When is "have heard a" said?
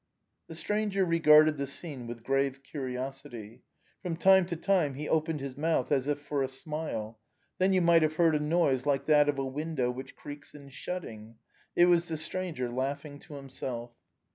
8.01-8.39